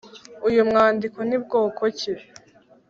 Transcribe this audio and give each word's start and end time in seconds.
Uyu 0.47 0.61
mwandiko 0.69 1.19
ni 1.29 1.37
bwoko 1.43 1.81
ki 1.97 2.11